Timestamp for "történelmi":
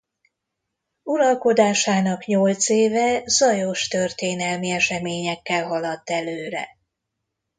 3.87-4.69